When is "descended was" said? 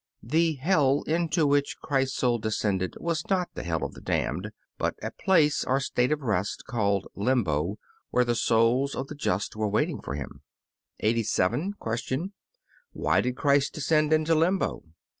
2.39-3.29